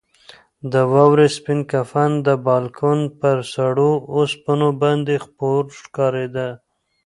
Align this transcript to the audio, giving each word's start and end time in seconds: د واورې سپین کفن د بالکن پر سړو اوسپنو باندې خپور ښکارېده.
د 0.71 0.73
واورې 0.91 1.27
سپین 1.37 1.59
کفن 1.71 2.11
د 2.27 2.29
بالکن 2.47 2.99
پر 3.19 3.37
سړو 3.53 3.91
اوسپنو 4.15 4.69
باندې 4.81 5.15
خپور 5.25 5.61
ښکارېده. 5.79 6.49